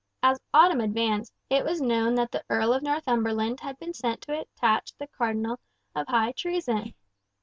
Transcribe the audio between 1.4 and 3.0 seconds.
it was known that the Earl of